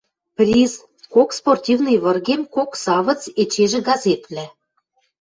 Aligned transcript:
Приз: 0.37 0.73
кок 1.13 1.29
спортивный 1.39 1.97
выргем, 2.03 2.41
кок 2.55 2.71
савыц, 2.83 3.21
эчежӹ 3.41 3.79
газетвлӓ. 3.89 4.45